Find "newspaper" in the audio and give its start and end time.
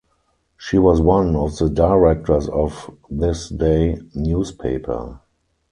4.15-5.19